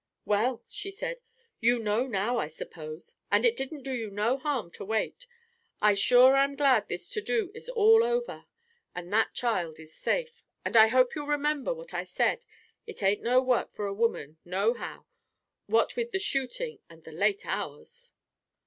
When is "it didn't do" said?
3.45-3.91